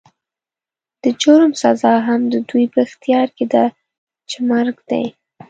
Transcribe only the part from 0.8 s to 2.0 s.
د جرم سزا